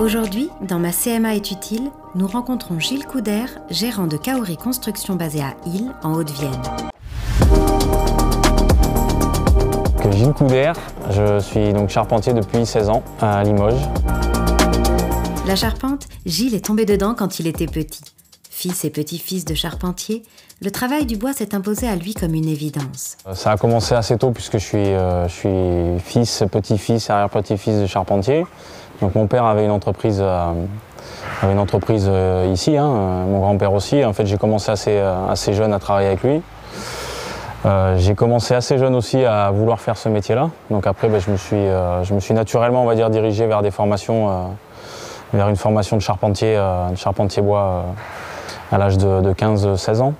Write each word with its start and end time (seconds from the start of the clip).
Aujourd'hui, 0.00 0.50
dans 0.60 0.80
ma 0.80 0.90
CMA 0.90 1.36
est 1.36 1.52
utile, 1.52 1.90
nous 2.16 2.26
rencontrons 2.26 2.80
Gilles 2.80 3.06
Couder, 3.06 3.44
gérant 3.70 4.08
de 4.08 4.16
Kaori 4.16 4.56
Construction 4.56 5.14
basé 5.14 5.40
à 5.40 5.54
Île, 5.66 5.92
en 6.02 6.14
Haute-Vienne. 6.14 6.62
Gilles 10.10 10.32
Couder, 10.32 10.72
je 11.10 11.38
suis 11.38 11.72
donc 11.72 11.90
charpentier 11.90 12.32
depuis 12.32 12.66
16 12.66 12.88
ans 12.88 13.04
à 13.20 13.44
Limoges. 13.44 13.88
La 15.46 15.54
charpente, 15.54 16.08
Gilles 16.26 16.54
est 16.54 16.64
tombé 16.64 16.86
dedans 16.86 17.14
quand 17.14 17.38
il 17.38 17.46
était 17.46 17.66
petit. 17.66 18.02
Fils 18.50 18.84
et 18.84 18.90
petit-fils 18.90 19.44
de 19.44 19.54
charpentier, 19.54 20.24
le 20.60 20.70
travail 20.70 21.06
du 21.06 21.16
bois 21.16 21.32
s'est 21.32 21.54
imposé 21.54 21.88
à 21.88 21.94
lui 21.94 22.14
comme 22.14 22.34
une 22.34 22.48
évidence. 22.48 23.16
Ça 23.34 23.52
a 23.52 23.56
commencé 23.56 23.94
assez 23.94 24.16
tôt 24.18 24.32
puisque 24.32 24.58
je 24.58 24.64
suis, 24.64 24.78
euh, 24.78 25.28
je 25.28 25.32
suis 25.32 26.00
fils, 26.04 26.42
petit-fils, 26.50 27.10
arrière-petit-fils 27.10 27.80
de 27.82 27.86
charpentier. 27.86 28.44
Donc 29.04 29.14
mon 29.16 29.26
père 29.26 29.44
avait 29.44 29.66
une 29.66 29.70
entreprise, 29.70 30.18
euh, 30.22 30.50
avait 31.42 31.52
une 31.52 31.58
entreprise 31.58 32.06
euh, 32.10 32.50
ici, 32.50 32.78
hein, 32.78 32.86
mon 32.86 33.40
grand-père 33.40 33.74
aussi. 33.74 34.02
En 34.02 34.14
fait, 34.14 34.24
j'ai 34.24 34.38
commencé 34.38 34.70
assez, 34.72 34.98
assez 35.28 35.52
jeune 35.52 35.74
à 35.74 35.78
travailler 35.78 36.06
avec 36.06 36.22
lui. 36.22 36.40
j'ai 37.98 38.14
commencé 38.14 38.54
assez 38.54 38.78
jeune 38.78 38.94
aussi 38.94 39.22
à 39.26 39.50
vouloir 39.50 39.78
faire 39.78 39.98
ce 39.98 40.08
métier-là. 40.08 40.48
Donc 40.70 40.86
après, 40.86 41.08
ben, 41.08 41.20
je, 41.20 41.30
me 41.30 41.36
suis, 41.36 41.66
je 42.02 42.14
me 42.14 42.20
suis 42.20 42.32
naturellement, 42.32 42.82
on 42.82 42.86
va 42.86 42.94
dire, 42.94 43.10
dirigé 43.10 43.46
vers 43.46 43.60
des 43.60 43.70
formations, 43.70 44.54
vers 45.34 45.50
une 45.50 45.56
formation 45.56 45.98
de 45.98 46.02
charpentier, 46.02 46.56
de 46.56 46.96
charpentier 46.96 47.42
bois 47.42 47.84
à 48.72 48.78
l'âge 48.78 48.96
de, 48.96 49.34
15-16 49.34 50.00
ans. 50.00 50.14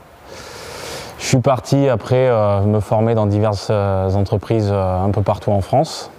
Je 1.19 1.25
suis 1.25 1.41
parti 1.41 1.89
après 1.89 2.29
me 2.67 2.81
former 2.81 3.15
dans 3.15 3.25
diverses 3.25 3.71
entreprises 3.71 4.71
un 4.71 5.11
peu 5.11 5.23
partout 5.23 5.53
en 5.53 5.63
France. 5.63 6.11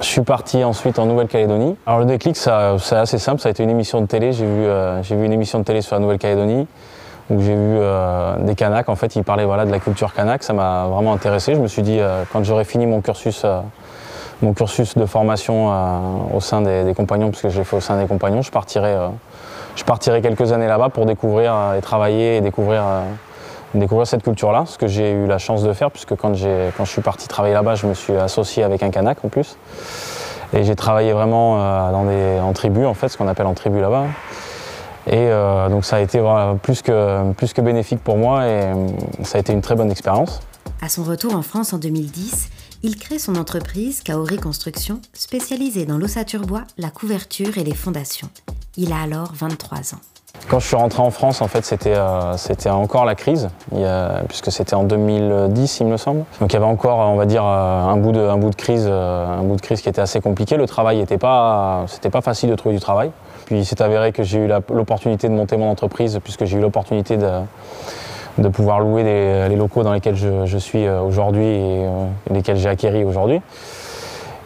Je 0.00 0.04
suis 0.04 0.20
parti 0.20 0.62
ensuite 0.62 0.98
en 0.98 1.06
Nouvelle-Calédonie. 1.06 1.74
Alors 1.86 2.00
le 2.00 2.04
déclic, 2.04 2.36
c'est 2.36 2.50
assez 2.50 3.18
simple, 3.18 3.40
ça 3.40 3.48
a 3.48 3.50
été 3.50 3.62
une 3.62 3.70
émission 3.70 4.02
de 4.02 4.06
télé. 4.06 4.32
J'ai 4.32 4.44
vu, 4.44 4.66
euh, 4.66 5.00
vu 5.02 5.24
une 5.24 5.32
émission 5.32 5.58
de 5.58 5.64
télé 5.64 5.80
sur 5.80 5.96
la 5.96 6.00
Nouvelle-Calédonie 6.00 6.66
où 7.30 7.40
j'ai 7.40 7.54
vu 7.54 7.78
euh, 7.78 8.36
des 8.40 8.54
Kanaks. 8.54 8.90
En 8.90 8.94
fait, 8.94 9.16
ils 9.16 9.24
parlaient 9.24 9.46
voilà, 9.46 9.64
de 9.64 9.70
la 9.70 9.78
culture 9.78 10.12
Kanak. 10.12 10.42
Ça 10.42 10.52
m'a 10.52 10.86
vraiment 10.86 11.14
intéressé. 11.14 11.54
Je 11.54 11.60
me 11.60 11.66
suis 11.66 11.80
dit, 11.80 11.98
euh, 11.98 12.24
quand 12.30 12.44
j'aurai 12.44 12.64
fini 12.64 12.84
mon 12.84 13.00
cursus, 13.00 13.46
mon 14.42 14.52
cursus 14.52 14.98
de 14.98 15.06
formation 15.06 15.72
au 16.34 16.40
sein 16.40 16.60
des, 16.60 16.92
compagnons, 16.94 17.30
puisque 17.30 17.48
je 17.48 17.58
l'ai 17.58 17.64
fait 17.64 17.76
au 17.76 17.80
sein 17.80 17.98
des 17.98 18.06
compagnons, 18.06 18.42
je 18.42 18.50
partirai, 18.50 18.94
je 19.76 19.84
partirai 19.84 20.20
quelques 20.20 20.52
années 20.52 20.68
là-bas 20.68 20.90
pour 20.90 21.06
découvrir 21.06 21.72
et 21.76 21.80
travailler 21.80 22.36
et 22.36 22.40
découvrir 22.42 22.82
découvrir 23.76 24.06
cette 24.06 24.22
culture-là, 24.22 24.64
ce 24.66 24.78
que 24.78 24.86
j'ai 24.86 25.12
eu 25.12 25.26
la 25.26 25.38
chance 25.38 25.62
de 25.62 25.72
faire, 25.72 25.90
puisque 25.90 26.14
quand, 26.16 26.32
quand 26.76 26.84
je 26.84 26.90
suis 26.90 27.02
parti 27.02 27.28
travailler 27.28 27.54
là-bas, 27.54 27.74
je 27.74 27.86
me 27.86 27.94
suis 27.94 28.14
associé 28.14 28.62
avec 28.62 28.82
un 28.82 28.90
Kanak 28.90 29.24
en 29.24 29.28
plus. 29.28 29.56
Et 30.52 30.64
j'ai 30.64 30.76
travaillé 30.76 31.12
vraiment 31.12 31.60
euh, 31.60 31.92
dans 31.92 32.04
des, 32.04 32.40
en 32.40 32.52
tribu, 32.52 32.84
en 32.84 32.94
fait, 32.94 33.08
ce 33.08 33.16
qu'on 33.16 33.28
appelle 33.28 33.46
en 33.46 33.54
tribu 33.54 33.80
là-bas. 33.80 34.06
Et 35.06 35.14
euh, 35.14 35.68
donc 35.68 35.84
ça 35.84 35.96
a 35.96 36.00
été 36.00 36.20
plus, 36.62 36.82
que, 36.82 37.32
plus 37.34 37.52
que 37.52 37.60
bénéfique 37.60 38.02
pour 38.02 38.16
moi 38.16 38.44
et 38.44 38.64
euh, 38.64 38.88
ça 39.22 39.38
a 39.38 39.40
été 39.40 39.52
une 39.52 39.62
très 39.62 39.76
bonne 39.76 39.90
expérience. 39.90 40.40
À 40.82 40.88
son 40.88 41.04
retour 41.04 41.36
en 41.36 41.42
France 41.42 41.72
en 41.72 41.78
2010, 41.78 42.48
il 42.82 42.96
crée 42.96 43.20
son 43.20 43.36
entreprise 43.36 44.02
Kaori 44.02 44.36
Construction, 44.36 45.00
spécialisée 45.12 45.86
dans 45.86 45.96
l'ossature 45.96 46.42
bois, 46.42 46.64
la 46.76 46.90
couverture 46.90 47.56
et 47.56 47.62
les 47.62 47.74
fondations. 47.74 48.28
Il 48.76 48.92
a 48.92 49.00
alors 49.00 49.32
23 49.32 49.94
ans. 49.94 50.15
Quand 50.48 50.60
je 50.60 50.66
suis 50.66 50.76
rentré 50.76 51.02
en 51.02 51.10
France, 51.10 51.42
en 51.42 51.48
fait, 51.48 51.64
c'était 51.64 51.96
euh, 51.96 52.70
encore 52.70 53.04
la 53.04 53.16
crise, 53.16 53.48
puisque 54.28 54.52
c'était 54.52 54.74
en 54.74 54.84
2010, 54.84 55.80
il 55.80 55.86
me 55.86 55.96
semble. 55.96 56.24
Donc 56.40 56.52
il 56.52 56.54
y 56.54 56.56
avait 56.56 56.66
encore, 56.66 56.98
on 56.98 57.16
va 57.16 57.26
dire, 57.26 57.44
euh, 57.44 57.82
un 57.82 57.96
bout 57.96 58.12
de, 58.12 58.20
un 58.20 58.36
bout 58.36 58.50
de 58.50 58.54
crise, 58.54 58.86
euh, 58.88 59.26
un 59.26 59.42
bout 59.42 59.56
de 59.56 59.60
crise 59.60 59.80
qui 59.80 59.88
était 59.88 60.00
assez 60.00 60.20
compliqué. 60.20 60.56
Le 60.56 60.66
travail 60.66 60.98
n'était 60.98 61.18
pas, 61.18 61.86
pas 62.12 62.20
facile 62.20 62.50
de 62.50 62.54
trouver 62.54 62.76
du 62.76 62.80
travail. 62.80 63.10
Puis 63.46 63.58
il 63.58 63.66
s'est 63.66 63.82
avéré 63.82 64.12
que 64.12 64.22
j'ai 64.22 64.38
eu 64.38 64.48
l'opportunité 64.72 65.28
de 65.28 65.34
monter 65.34 65.56
mon 65.56 65.68
entreprise, 65.68 66.20
puisque 66.22 66.44
j'ai 66.44 66.58
eu 66.58 66.60
l'opportunité 66.60 67.16
de, 67.16 67.30
de, 68.38 68.48
pouvoir 68.48 68.78
louer 68.78 69.02
les, 69.02 69.56
locaux 69.56 69.82
dans 69.82 69.92
lesquels 69.92 70.16
je, 70.16 70.58
suis 70.58 70.88
aujourd'hui 70.88 71.44
et 71.44 71.88
lesquels 72.30 72.56
j'ai 72.56 72.68
acquéris 72.68 73.04
aujourd'hui. 73.04 73.40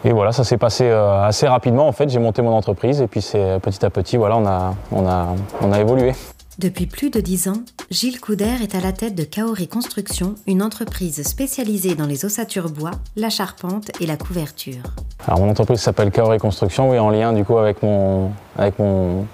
Et 0.03 0.11
voilà, 0.11 0.31
ça 0.31 0.43
s'est 0.43 0.57
passé 0.57 0.85
euh, 0.85 1.23
assez 1.23 1.47
rapidement. 1.47 1.87
En 1.87 1.91
fait, 1.91 2.09
j'ai 2.09 2.19
monté 2.19 2.41
mon 2.41 2.53
entreprise 2.53 3.01
et 3.01 3.07
puis 3.07 3.21
c'est 3.21 3.59
petit 3.61 3.85
à 3.85 3.89
petit, 3.89 4.17
voilà, 4.17 4.37
on 4.37 4.45
a, 4.45 4.73
on 4.91 5.07
a, 5.07 5.35
on 5.61 5.71
a 5.71 5.79
évolué. 5.79 6.13
Depuis 6.59 6.85
plus 6.85 7.09
de 7.09 7.21
dix 7.21 7.47
ans, 7.47 7.61
Gilles 7.89 8.19
Couder 8.19 8.57
est 8.61 8.75
à 8.75 8.81
la 8.81 8.91
tête 8.91 9.15
de 9.15 9.23
Kaori 9.23 9.67
Construction, 9.67 10.35
une 10.47 10.61
entreprise 10.61 11.25
spécialisée 11.25 11.95
dans 11.95 12.05
les 12.05 12.25
ossatures 12.25 12.69
bois, 12.69 12.91
la 13.15 13.29
charpente 13.29 13.89
et 14.01 14.05
la 14.05 14.17
couverture. 14.17 14.83
Alors 15.27 15.39
mon 15.39 15.49
entreprise 15.49 15.79
s'appelle 15.79 16.11
Kaori 16.11 16.39
Construction, 16.39 16.89
oui, 16.89 16.99
en 16.99 17.09
lien 17.09 17.31
du 17.31 17.45
coup 17.45 17.57
avec 17.57 17.81
mon, 17.81 18.31
avec 18.57 18.77
mon, 18.79 19.25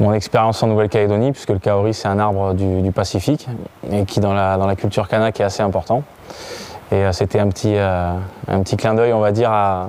mon 0.00 0.12
expérience 0.14 0.62
en 0.62 0.68
Nouvelle-Calédonie, 0.68 1.32
puisque 1.32 1.50
le 1.50 1.58
Kaori 1.58 1.92
c'est 1.92 2.08
un 2.08 2.18
arbre 2.18 2.54
du, 2.54 2.92
Pacifique 2.92 3.48
et 3.90 4.04
qui 4.04 4.20
dans 4.20 4.32
la, 4.32 4.56
dans 4.56 4.66
la 4.66 4.76
culture 4.76 5.08
kanak 5.08 5.40
est 5.40 5.44
assez 5.44 5.62
important. 5.62 6.04
Et 6.94 7.04
euh, 7.04 7.12
c'était 7.12 7.40
un 7.40 7.48
petit, 7.48 7.74
euh, 7.76 8.12
un 8.46 8.60
petit 8.60 8.76
clin 8.76 8.94
d'œil, 8.94 9.12
on 9.12 9.20
va 9.20 9.32
dire, 9.32 9.50
à, 9.50 9.88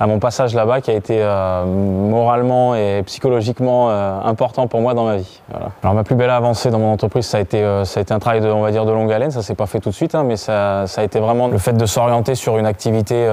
mon 0.00 0.18
passage 0.18 0.54
là-bas 0.54 0.82
qui 0.82 0.90
a 0.90 0.94
été 0.94 1.16
euh, 1.18 1.64
moralement 1.64 2.74
et 2.74 3.02
psychologiquement 3.06 3.88
important 3.88 4.66
pour 4.66 4.82
moi 4.82 4.92
dans 4.92 5.06
ma 5.06 5.16
vie. 5.16 5.40
Alors 5.82 5.94
ma 5.94 6.04
plus 6.04 6.14
belle 6.14 6.28
avancée 6.28 6.70
dans 6.70 6.78
mon 6.78 6.92
entreprise, 6.92 7.24
ça 7.24 7.38
a 7.38 7.40
été, 7.40 7.62
ça 7.84 8.00
a 8.00 8.02
été 8.02 8.12
un 8.12 8.18
travail 8.18 8.42
de, 8.42 8.48
on 8.48 8.60
va 8.60 8.70
dire, 8.70 8.84
de 8.84 8.92
longue 8.92 9.10
haleine. 9.10 9.30
Ça 9.30 9.40
s'est 9.40 9.54
pas 9.54 9.64
fait 9.64 9.80
tout 9.80 9.88
de 9.88 9.94
suite, 9.94 10.14
hein, 10.14 10.22
mais 10.22 10.36
ça, 10.36 10.86
ça, 10.88 11.00
a 11.00 11.04
été 11.04 11.20
vraiment 11.20 11.48
le 11.48 11.56
fait 11.56 11.72
de 11.72 11.86
s'orienter 11.86 12.34
sur 12.34 12.58
une 12.58 12.66
activité, 12.66 13.26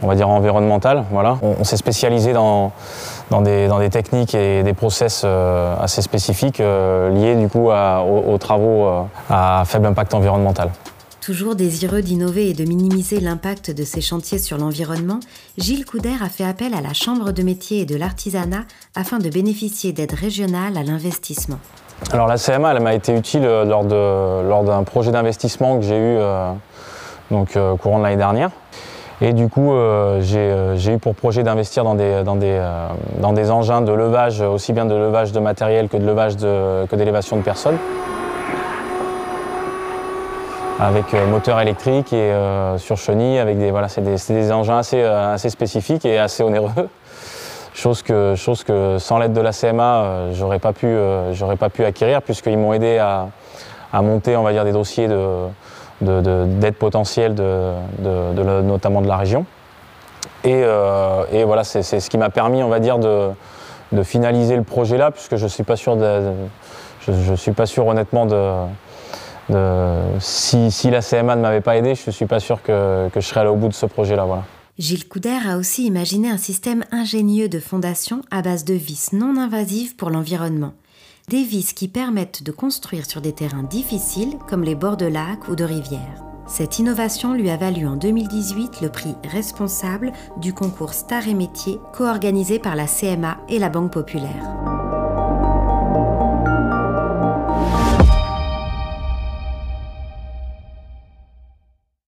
on 0.00 0.06
va 0.06 0.14
dire, 0.14 0.28
environnementale. 0.28 1.02
Voilà. 1.10 1.38
On, 1.42 1.64
s'est 1.64 1.78
spécialisé 1.78 2.32
dans, 2.32 2.70
dans, 3.30 3.40
des, 3.40 3.66
dans 3.66 3.80
des 3.80 3.90
techniques 3.90 4.36
et 4.36 4.62
des 4.62 4.74
process 4.74 5.26
assez 5.80 6.02
spécifiques 6.02 6.58
liés 6.58 7.34
du 7.34 7.48
coup 7.48 7.70
aux, 7.70 8.32
aux, 8.32 8.38
travaux 8.38 9.08
à 9.28 9.64
faible 9.66 9.86
impact 9.86 10.14
environnemental. 10.14 10.68
Toujours 11.22 11.54
désireux 11.54 12.02
d'innover 12.02 12.50
et 12.50 12.52
de 12.52 12.64
minimiser 12.64 13.20
l'impact 13.20 13.70
de 13.70 13.84
ses 13.84 14.00
chantiers 14.00 14.38
sur 14.38 14.58
l'environnement, 14.58 15.20
Gilles 15.56 15.84
Couder 15.84 16.16
a 16.20 16.28
fait 16.28 16.42
appel 16.42 16.74
à 16.74 16.80
la 16.80 16.94
Chambre 16.94 17.30
de 17.30 17.44
métier 17.44 17.82
et 17.82 17.84
de 17.84 17.96
l'artisanat 17.96 18.64
afin 18.96 19.20
de 19.20 19.30
bénéficier 19.30 19.92
d'aides 19.92 20.14
régionales 20.14 20.76
à 20.76 20.82
l'investissement. 20.82 21.60
Alors 22.12 22.26
la 22.26 22.38
CMA, 22.38 22.74
elle 22.74 22.82
m'a 22.82 22.94
été 22.94 23.16
utile 23.16 23.44
euh, 23.44 23.64
lors, 23.64 24.64
d'un 24.64 24.82
projet 24.82 25.12
d'investissement 25.12 25.78
que 25.78 25.84
j'ai 25.84 25.96
eu 25.96 26.16
euh, 26.18 26.50
donc, 27.30 27.54
euh, 27.56 27.76
courant 27.76 27.98
de 27.98 28.02
l'année 28.02 28.16
dernière. 28.16 28.50
Et 29.20 29.32
du 29.32 29.48
coup, 29.48 29.72
j'ai, 30.22 30.92
eu 30.92 30.98
pour 30.98 31.14
projet 31.14 31.44
d'investir 31.44 31.84
dans 31.84 31.94
des, 31.94 33.50
engins 33.52 33.80
de 33.80 33.92
levage, 33.92 34.40
aussi 34.40 34.72
bien 34.72 34.86
de 34.86 34.96
levage 34.96 35.30
de 35.30 35.38
matériel 35.38 35.88
que 35.88 36.96
d'élévation 36.96 37.36
de 37.36 37.42
personnes 37.42 37.78
avec 40.80 41.14
euh, 41.14 41.26
moteur 41.26 41.60
électrique 41.60 42.12
et 42.12 42.32
euh, 42.32 42.78
sur 42.78 42.96
chenille, 42.96 43.38
avec 43.38 43.58
des, 43.58 43.70
voilà, 43.70 43.88
c'est 43.88 44.02
des, 44.02 44.52
engins 44.52 44.78
assez, 44.78 45.00
euh, 45.00 45.34
assez 45.34 45.50
spécifiques 45.50 46.04
et 46.04 46.18
assez 46.18 46.42
onéreux. 46.42 46.70
Chose 47.74 48.02
que, 48.02 48.34
chose 48.36 48.64
que 48.64 48.98
sans 48.98 49.16
l'aide 49.16 49.32
de 49.32 49.40
la 49.40 49.52
CMA, 49.52 50.26
j'aurais 50.32 50.58
pas 50.58 50.74
pu, 50.74 50.94
pas 51.58 51.70
pu 51.70 51.86
acquérir 51.86 52.20
puisqu'ils 52.20 52.58
m'ont 52.58 52.74
aidé 52.74 52.98
à, 52.98 53.28
monter, 54.02 54.36
on 54.36 54.42
va 54.42 54.52
dire, 54.52 54.64
des 54.64 54.72
dossiers 54.72 55.08
de, 55.08 55.48
d'aide 56.02 56.74
potentielle, 56.74 57.34
de, 57.34 57.72
notamment 58.60 59.00
de 59.00 59.08
la 59.08 59.16
région. 59.16 59.46
Et, 60.44 60.62
voilà, 61.46 61.64
c'est, 61.64 61.82
ce 61.82 62.10
qui 62.10 62.18
m'a 62.18 62.28
permis, 62.28 62.62
on 62.62 62.68
va 62.68 62.78
dire, 62.78 62.98
de, 62.98 63.32
finaliser 64.02 64.56
le 64.56 64.64
projet 64.64 64.98
là, 64.98 65.10
puisque 65.10 65.36
je 65.36 65.46
suis 65.46 65.64
pas 65.64 65.76
sûr, 65.76 65.96
je 67.08 67.34
suis 67.34 67.52
pas 67.52 67.64
sûr 67.64 67.86
honnêtement 67.86 68.26
de 68.26 68.52
si, 69.48 70.90
la 70.90 71.02
CMA 71.02 71.36
ne 71.36 71.42
m'avait 71.42 71.60
pas 71.60 71.76
aidé, 71.76 71.94
je 71.94 72.02
ne 72.06 72.12
suis 72.12 72.26
pas 72.26 72.40
sûr 72.40 72.62
que, 72.62 73.08
je 73.14 73.20
serais 73.20 73.40
allé 73.40 73.50
au 73.50 73.56
bout 73.56 73.68
de 73.68 73.74
ce 73.74 73.86
projet-là. 73.86 74.26
Gilles 74.78 75.06
Couder 75.06 75.38
a 75.46 75.58
aussi 75.58 75.86
imaginé 75.86 76.30
un 76.30 76.38
système 76.38 76.84
ingénieux 76.90 77.48
de 77.48 77.60
fondation 77.60 78.22
à 78.30 78.42
base 78.42 78.64
de 78.64 78.74
vis 78.74 79.12
non 79.12 79.38
invasives 79.38 79.96
pour 79.96 80.10
l'environnement. 80.10 80.72
Des 81.28 81.44
vis 81.44 81.72
qui 81.72 81.88
permettent 81.88 82.42
de 82.42 82.52
construire 82.52 83.06
sur 83.06 83.20
des 83.20 83.32
terrains 83.32 83.62
difficiles 83.62 84.38
comme 84.48 84.64
les 84.64 84.74
bords 84.74 84.96
de 84.96 85.06
lacs 85.06 85.48
ou 85.48 85.56
de 85.56 85.64
rivières. 85.64 86.24
Cette 86.46 86.78
innovation 86.78 87.34
lui 87.34 87.48
a 87.50 87.56
valu 87.56 87.86
en 87.86 87.96
2018 87.96 88.80
le 88.80 88.88
prix 88.88 89.14
responsable 89.30 90.12
du 90.38 90.52
concours 90.52 90.94
Star 90.94 91.28
et 91.28 91.34
Métiers 91.34 91.78
co-organisé 91.94 92.58
par 92.58 92.74
la 92.74 92.86
CMA 92.86 93.38
et 93.48 93.58
la 93.58 93.68
Banque 93.68 93.92
Populaire. 93.92 94.71